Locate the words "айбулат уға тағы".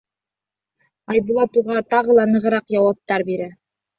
1.15-2.17